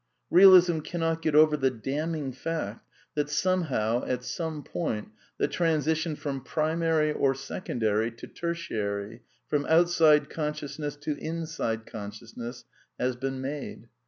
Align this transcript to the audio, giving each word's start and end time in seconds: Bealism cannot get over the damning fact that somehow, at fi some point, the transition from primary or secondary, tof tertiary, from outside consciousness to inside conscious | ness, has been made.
Bealism 0.33 0.83
cannot 0.83 1.21
get 1.21 1.35
over 1.35 1.55
the 1.55 1.69
damning 1.69 2.31
fact 2.33 2.87
that 3.13 3.29
somehow, 3.29 4.03
at 4.05 4.21
fi 4.21 4.25
some 4.25 4.63
point, 4.63 5.09
the 5.37 5.47
transition 5.47 6.15
from 6.15 6.43
primary 6.43 7.11
or 7.13 7.35
secondary, 7.35 8.09
tof 8.09 8.33
tertiary, 8.33 9.19
from 9.47 9.63
outside 9.67 10.27
consciousness 10.27 10.95
to 10.95 11.15
inside 11.19 11.85
conscious 11.85 12.35
| 12.35 12.35
ness, 12.35 12.63
has 12.99 13.15
been 13.15 13.41
made. 13.41 13.89